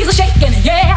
he's 0.00 0.08
a 0.08 0.12
shaking, 0.12 0.54
yeah. 0.64 0.89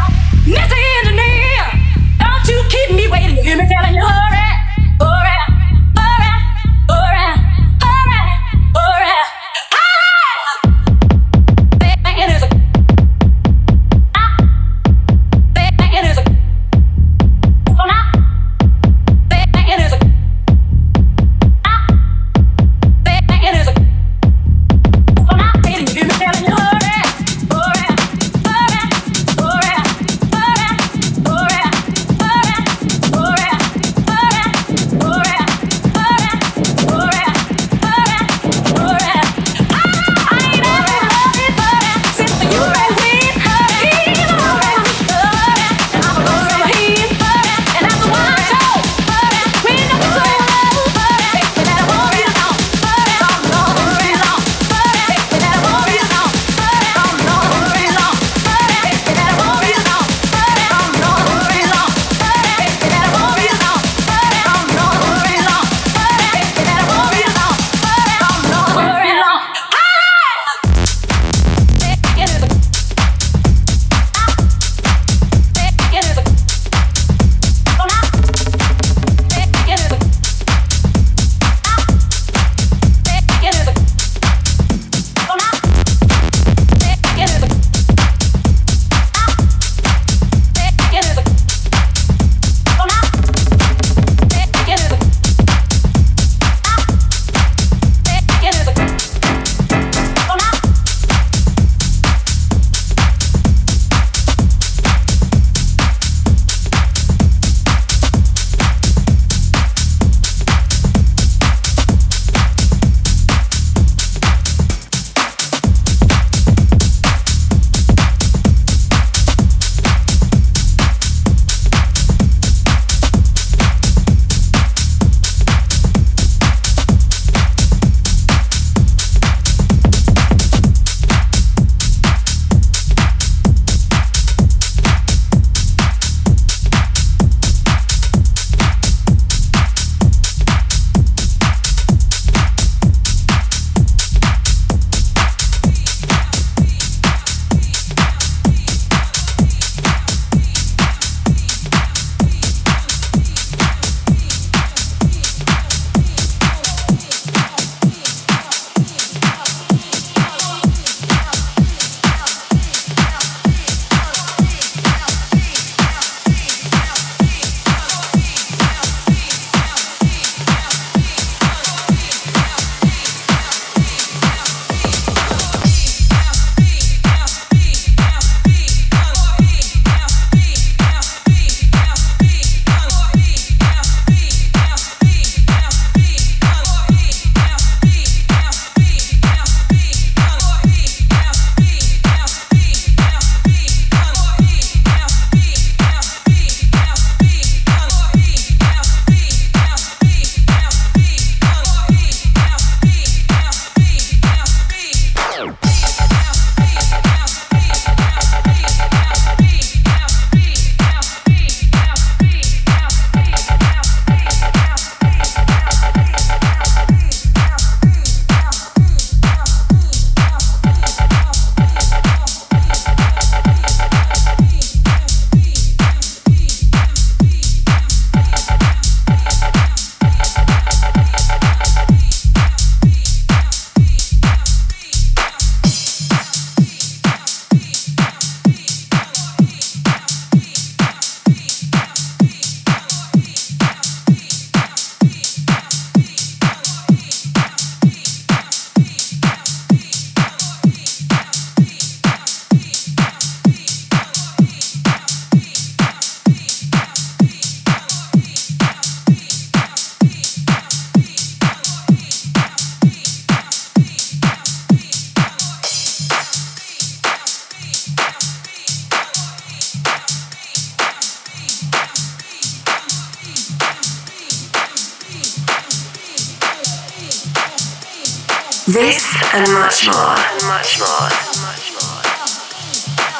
Much 279.87 280.43
much 280.47 280.79
more. 280.79 281.09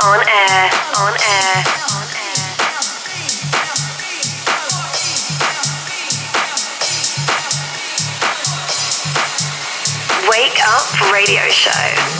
On 0.04 0.20
air, 0.28 0.70
on 0.98 1.14
air. 1.14 1.64
Wake 10.30 10.60
Up 10.66 11.12
Radio 11.12 11.50
Show. 11.50 12.13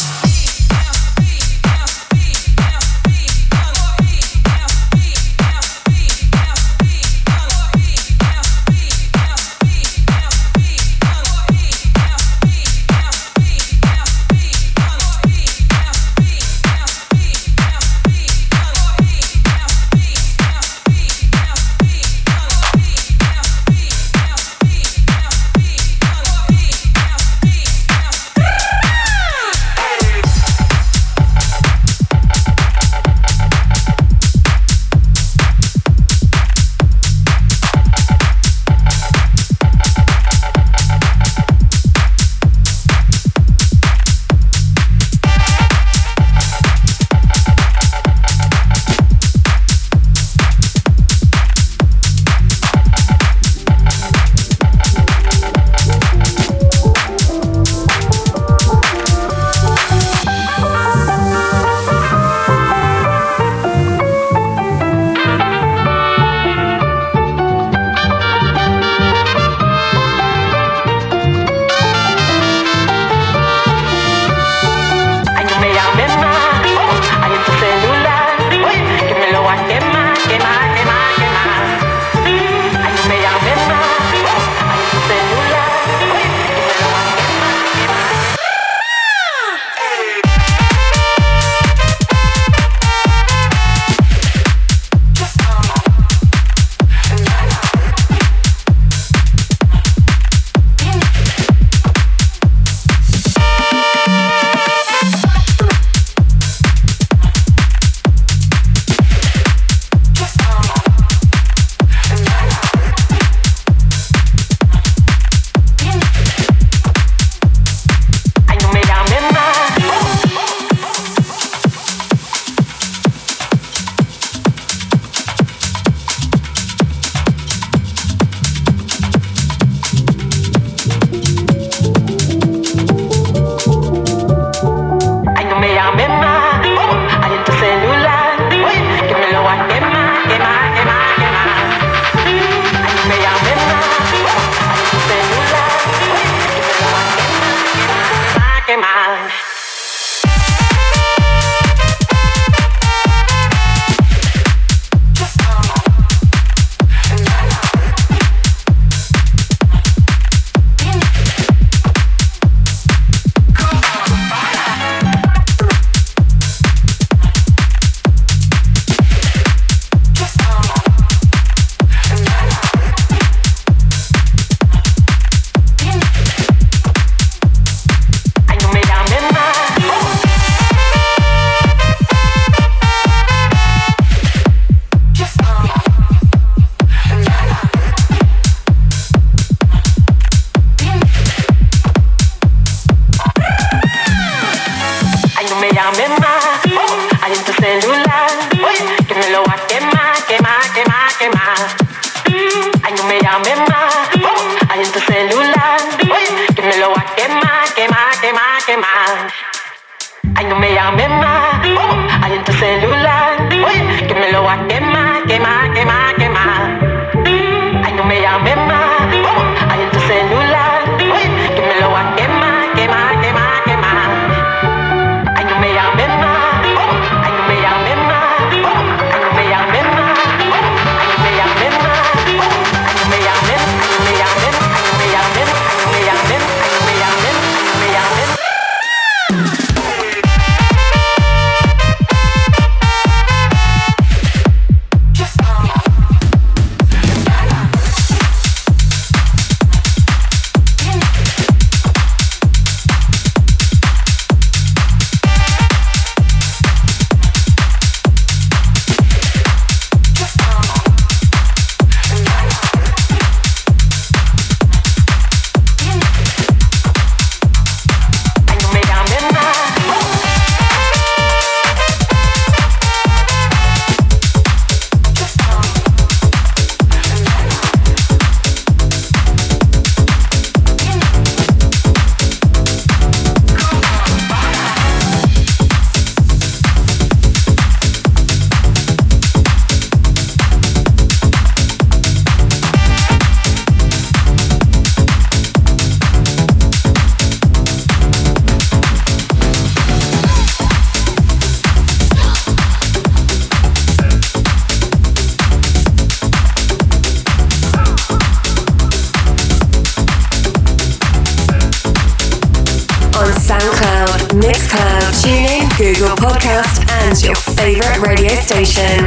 Station. 318.66 319.03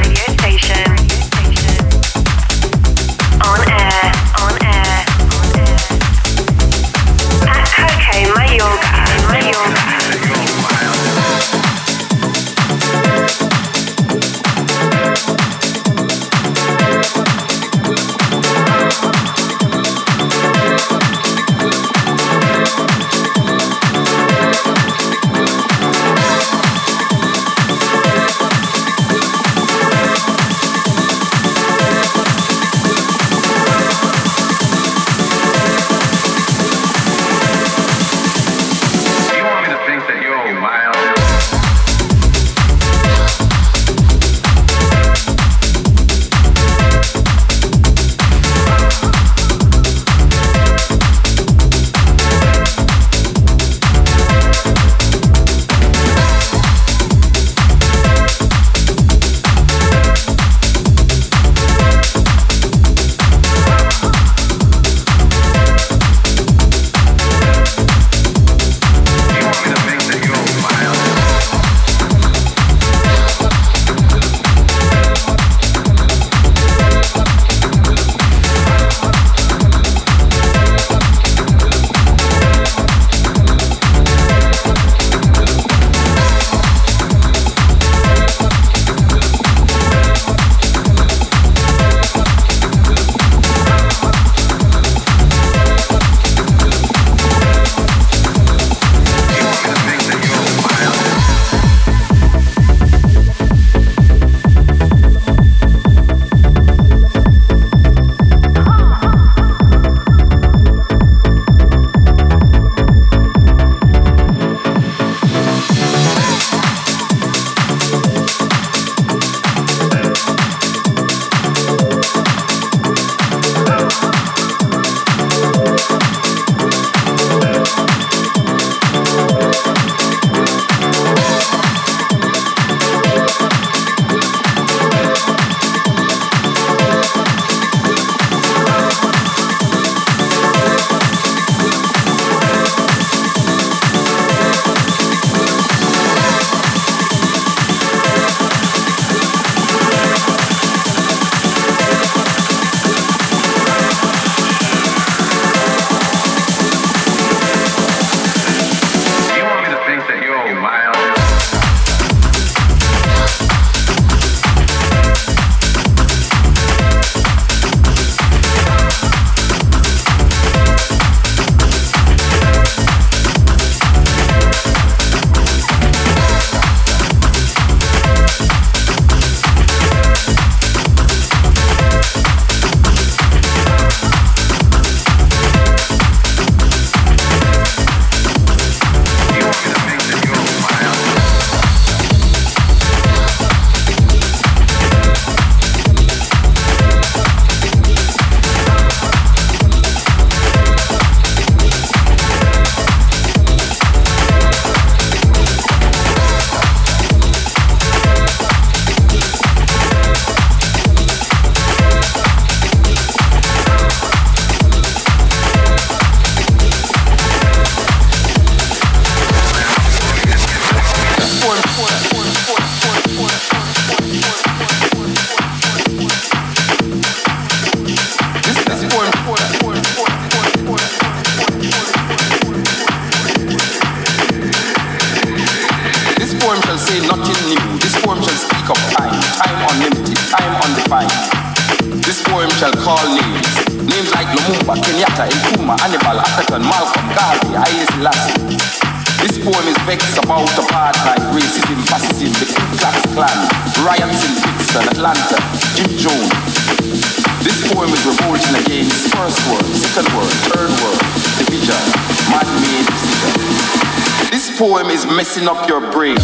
Is 264.97 265.05
messing 265.05 265.47
up 265.47 265.69
your 265.69 265.81
brain. 265.93 266.17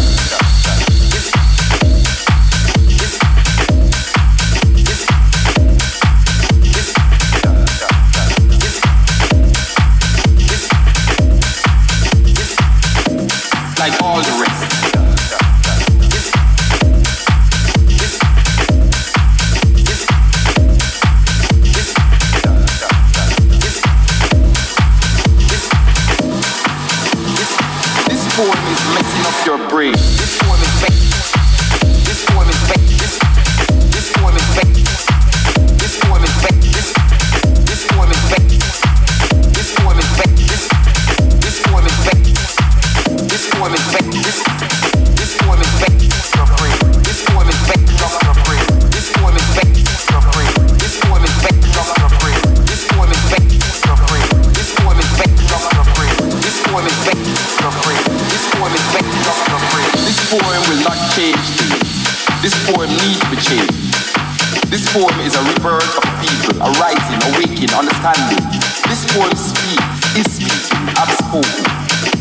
Of 66.63 66.71
people, 66.79 67.27
a 67.27 67.35
awakening, 67.35 67.73
understanding. 67.75 68.43
This 68.87 69.03
poem 69.11 69.35
speaks, 69.35 70.15
is 70.15 70.27
speaking, 70.31 70.87
have 70.95 71.11
spoken. 71.11 71.63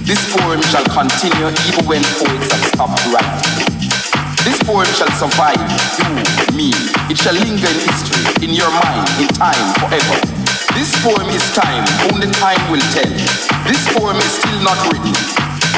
This 0.03 0.19
poem 0.35 0.59
shall 0.67 0.85
continue 0.91 1.47
even 1.71 1.87
when 1.87 2.03
poets 2.19 2.51
have 2.51 2.65
stopped 2.75 2.99
writing. 3.15 3.71
This 4.43 4.59
poem 4.67 4.89
shall 4.99 5.11
survive, 5.15 5.63
you, 6.03 6.11
me. 6.59 6.75
It 7.07 7.19
shall 7.19 7.35
linger 7.39 7.71
in 7.71 7.79
history, 7.87 8.23
in 8.43 8.51
your 8.51 8.71
mind, 8.83 9.07
in 9.23 9.29
time, 9.39 9.67
forever. 9.79 10.19
This 10.75 10.91
poem 10.99 11.29
is 11.31 11.45
time, 11.55 11.87
only 12.11 12.27
time 12.43 12.59
will 12.67 12.83
tell. 12.91 13.13
This 13.71 13.87
poem 13.95 14.17
is 14.19 14.33
still 14.43 14.59
not 14.67 14.79
written. 14.91 15.15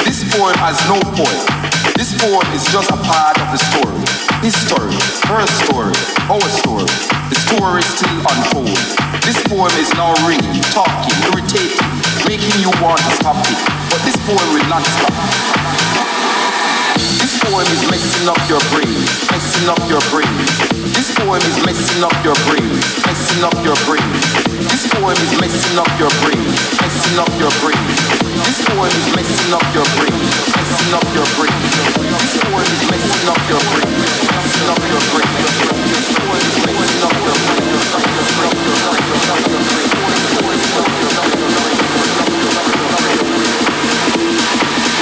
This 0.01 0.25
poem 0.33 0.57
has 0.57 0.81
no 0.89 0.97
point. 1.13 1.45
This 1.93 2.17
poem 2.17 2.47
is 2.57 2.65
just 2.73 2.89
a 2.89 2.97
part 3.05 3.37
of 3.37 3.47
the 3.53 3.61
story. 3.61 4.01
His 4.41 4.57
story, 4.57 4.97
her 5.29 5.45
story, 5.45 5.93
our 6.29 6.49
story. 6.49 7.24
Story 7.45 7.81
still 7.85 8.19
untold. 8.25 8.73
This 9.21 9.37
poem 9.45 9.69
is 9.77 9.93
now 9.93 10.17
ringing, 10.25 10.65
talking, 10.73 11.13
irritating, 11.29 11.85
making 12.25 12.57
you 12.57 12.73
want 12.81 12.97
to 12.97 13.11
stop 13.21 13.37
it. 13.37 13.59
But 13.93 14.01
this 14.01 14.17
poem 14.25 14.47
will 14.49 14.65
not 14.65 14.81
stop. 14.81 15.13
This 16.97 17.37
poem 17.45 17.69
is 17.69 17.83
messing 17.85 18.25
up 18.25 18.41
your 18.49 18.63
brain, 18.73 18.97
messing 19.29 19.69
up 19.69 19.77
your 19.85 20.01
brain. 20.09 20.33
This 20.89 21.13
poem 21.13 21.37
is 21.37 21.57
messing 21.61 22.01
up 22.01 22.17
your 22.25 22.33
brain, 22.49 22.65
messing 23.05 23.43
up 23.45 23.53
your 23.61 23.77
brain. 23.85 24.09
This 24.65 24.89
poem 24.89 25.13
is 25.13 25.33
messing 25.37 25.77
up 25.77 25.91
your 26.01 26.09
brain, 26.25 26.41
messing 26.81 27.17
up 27.21 27.29
your 27.37 27.53
brain. 27.61 27.85
This 28.41 28.57
poem 28.65 28.89
is 28.89 29.07
messing 29.13 29.53
up 29.53 29.65
your 29.77 29.85
brain, 30.01 30.17
messing 30.49 30.93
up 30.97 31.07
your 31.13 31.29
brain. 31.37 31.53
This 32.09 32.35
poem 32.41 32.65
is 32.65 32.83
messing 32.89 33.29
up 33.29 33.41
your 33.47 33.61
brain, 33.69 33.91
messing 34.33 34.69
up 34.73 34.81
your 34.89 35.03
brain. 35.13 35.29
This 35.45 36.09
poem 36.17 36.41
is 36.41 36.57
messing 36.57 36.65
up 36.65 36.73
your 36.73 36.81
brain, 36.81 36.94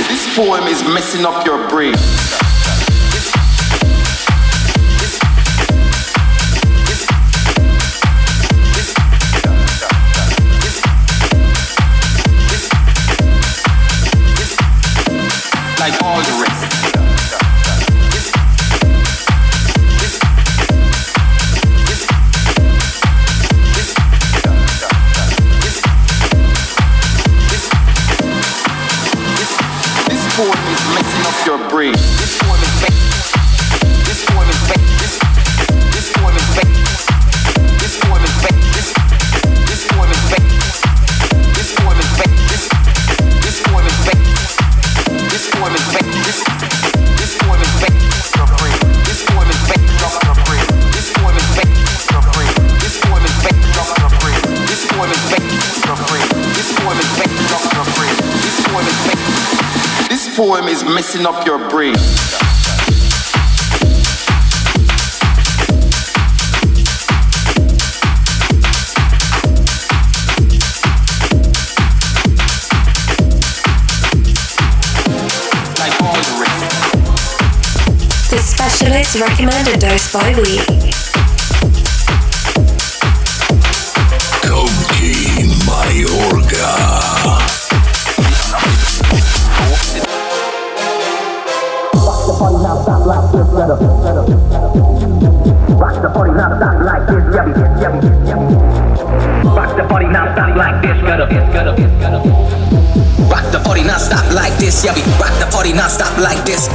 This 0.10 0.36
poem 0.36 0.68
is 0.68 0.84
messing 0.84 1.26
up 1.26 1.46
your 1.46 1.70
brain. 1.70 1.94
Poem 60.54 60.68
is 60.68 60.84
messing 60.84 61.26
up 61.26 61.48
your 61.48 61.58
brain. 61.70 61.94
The 78.30 78.40
specialist 78.40 79.20
recommended 79.20 79.80
dose 79.80 80.14
by 80.14 80.36
week. 80.40 80.83
stop 92.84 93.06
like 93.06 93.32
this, 93.32 93.48
Rock 95.80 96.02
the 96.02 96.10
party 96.10 96.32
non 96.32 96.52
stop 96.58 96.76
like 96.84 97.08
this, 97.08 97.24
yeah, 97.34 97.48
yeah. 97.80 98.36
Rock 99.56 99.76
the 99.78 99.84
party 99.88 100.08
non 100.08 100.28
stop 100.34 100.56
like 100.58 100.82
this. 100.84 100.98
Rock 103.32 103.52
the 103.52 103.60
party 103.64 103.84
non 103.84 104.00
stop 104.00 104.32
like 104.34 104.58
this, 104.60 104.84
rock 105.20 105.34
the 105.40 105.48
party 105.52 105.74
like 106.20 106.44
this. 106.46 106.68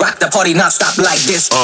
Rock 0.00 0.18
the 0.18 0.28
party 0.32 0.54
stop 0.70 0.96
like 0.98 1.20
this. 1.20 1.50
Uh. 1.52 1.63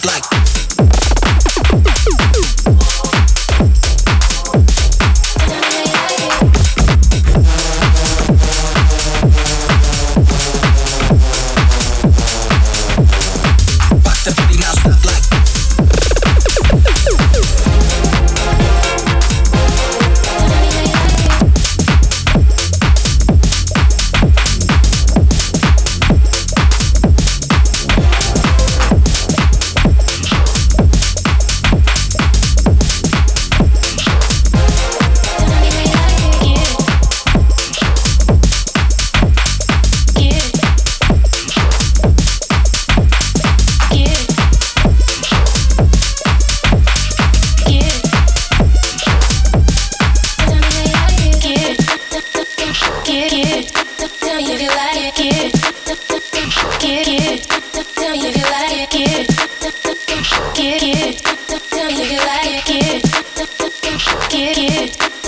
Tell 60.71 60.79
me 60.79 62.01
if 62.01 62.11
you 62.11 62.19
like 62.19 62.69
it. 62.69 63.03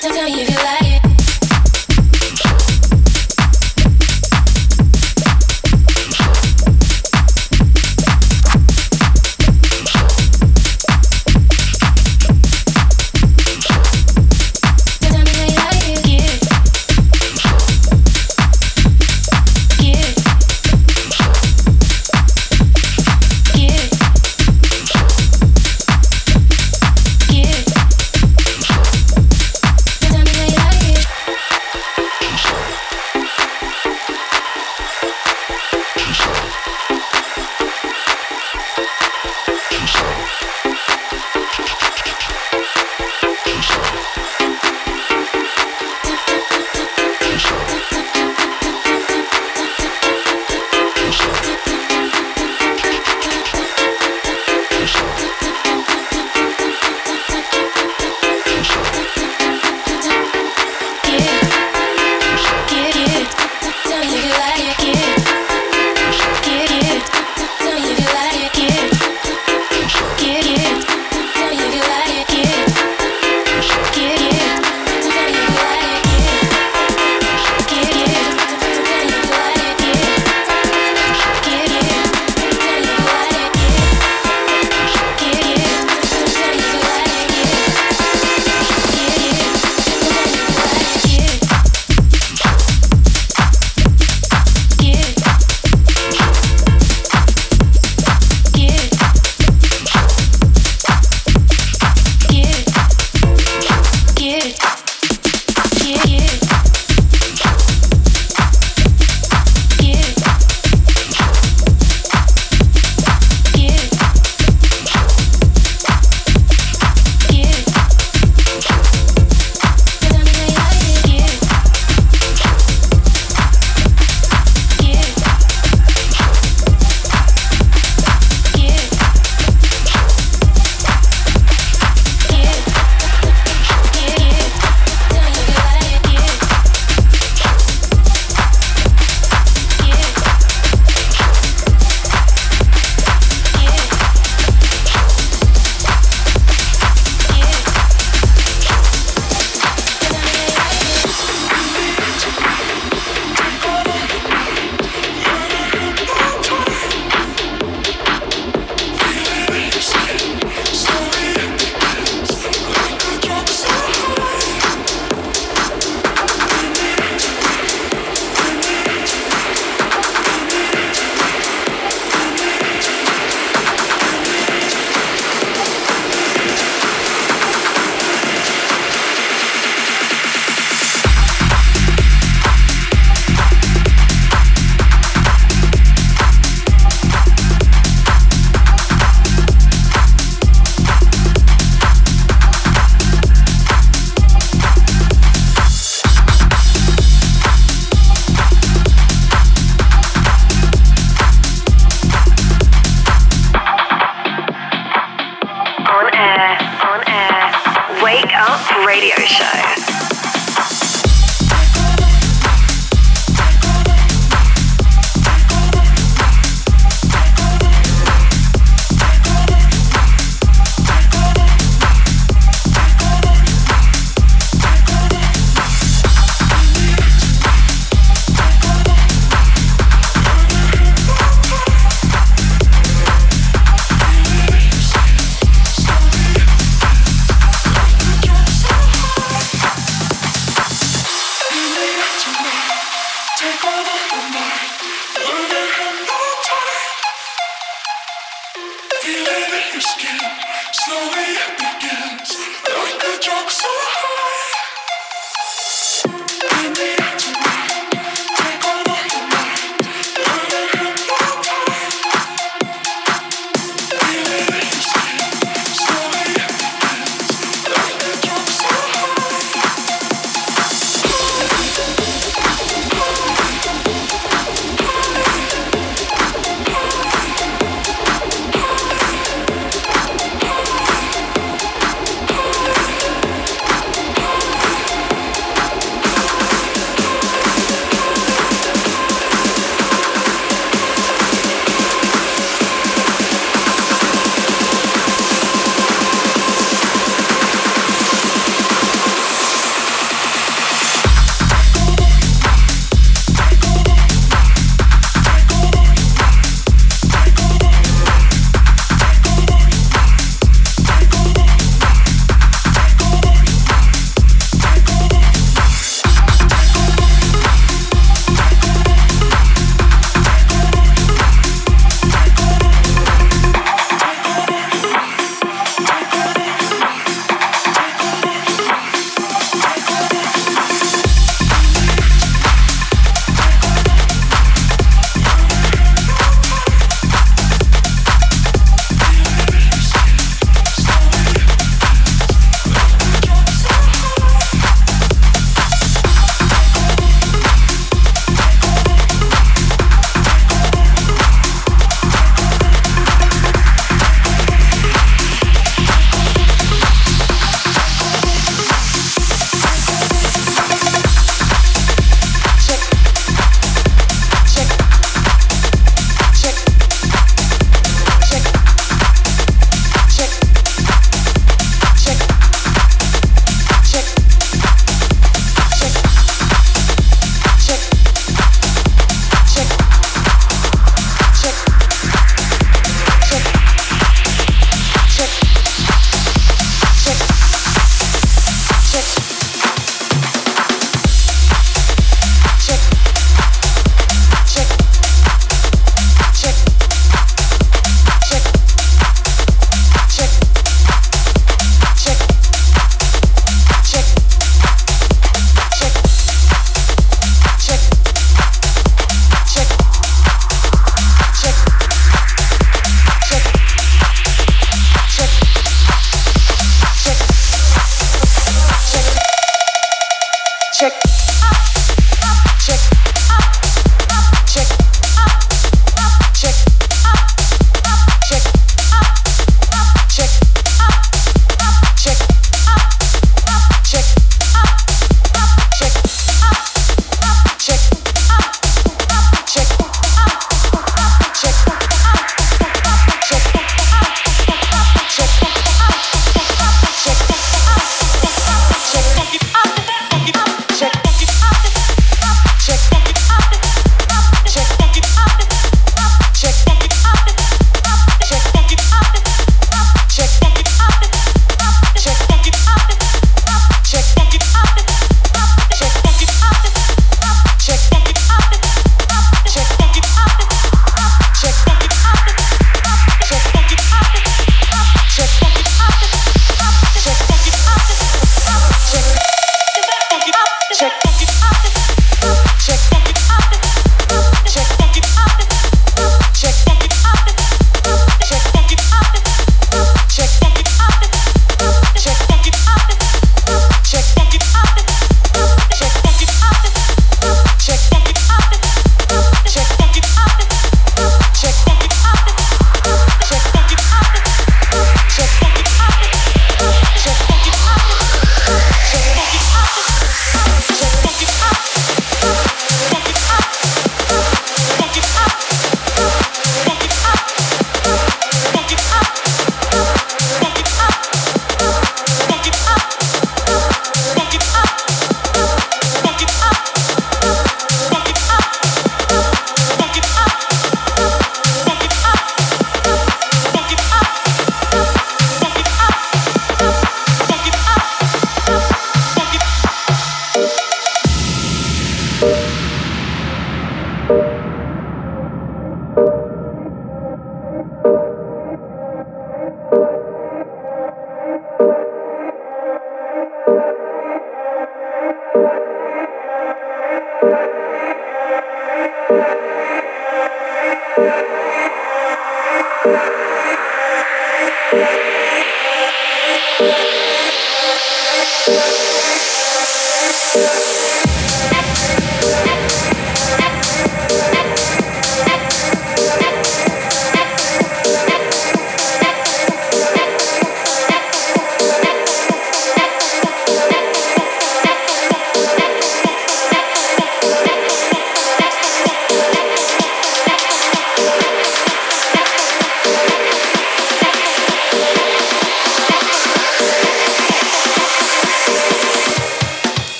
Tell 0.00 0.24
me 0.24 0.42
if 0.42 0.48
you 0.48 0.56
like 0.56 0.80
it. 0.80 0.83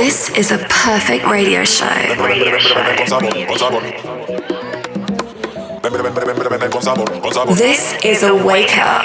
This 0.00 0.30
is 0.30 0.50
a 0.50 0.56
perfect 0.70 1.26
radio 1.26 1.62
show. 1.62 1.84
This 7.54 7.92
is 8.02 8.22
a 8.22 8.34
wake 8.34 8.78
up. 8.78 9.04